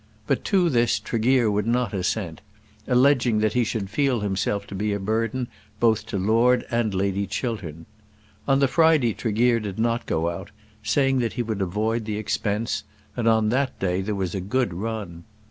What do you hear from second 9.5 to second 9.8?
did